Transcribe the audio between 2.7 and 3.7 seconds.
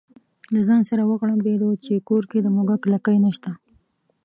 لکۍ نشته.